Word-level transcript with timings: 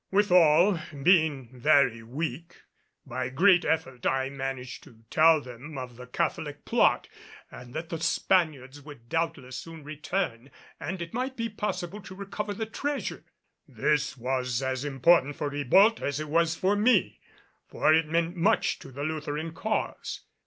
Withal, 0.09 0.79
being 1.03 1.47
very 1.53 2.01
weak, 2.01 2.63
by 3.05 3.29
great 3.29 3.63
effort 3.63 4.03
I 4.07 4.29
managed 4.29 4.81
to 4.85 5.03
tell 5.11 5.39
them 5.39 5.77
of 5.77 5.95
the 5.95 6.07
Catholic 6.07 6.65
plot 6.65 7.07
and 7.51 7.75
that 7.75 7.89
the 7.89 7.99
Spaniards 7.99 8.81
would 8.81 9.09
doubtless 9.09 9.57
soon 9.57 9.83
return 9.83 10.49
and 10.79 11.03
it 11.03 11.13
might 11.13 11.37
be 11.37 11.49
possible 11.49 12.01
to 12.01 12.15
recover 12.15 12.55
the 12.55 12.65
treasure. 12.65 13.25
This 13.67 14.17
was 14.17 14.63
as 14.63 14.83
important 14.83 15.35
for 15.35 15.49
Ribault 15.49 16.01
as 16.01 16.19
it 16.19 16.29
was 16.29 16.55
for 16.55 16.75
me, 16.75 17.19
for 17.67 17.93
it 17.93 18.07
meant 18.07 18.35
much 18.35 18.79
to 18.79 18.89
the 18.91 19.03
Lutheran 19.03 19.53
cause. 19.53 20.21